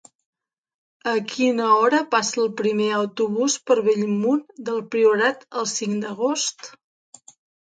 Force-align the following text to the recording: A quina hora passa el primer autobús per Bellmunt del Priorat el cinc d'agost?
A 1.09 1.11
quina 1.33 1.67
hora 1.81 1.99
passa 2.15 2.39
el 2.43 2.49
primer 2.61 2.87
autobús 3.01 3.59
per 3.69 3.77
Bellmunt 3.89 4.41
del 4.71 4.81
Priorat 4.97 5.47
el 5.63 5.69
cinc 5.75 6.03
d'agost? 6.07 6.73